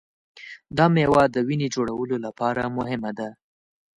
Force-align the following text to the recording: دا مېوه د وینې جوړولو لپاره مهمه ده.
دا 0.77 0.85
مېوه 0.93 1.23
د 1.33 1.37
وینې 1.47 1.67
جوړولو 1.75 2.15
لپاره 2.25 2.73
مهمه 2.77 3.11
ده. 3.19 3.29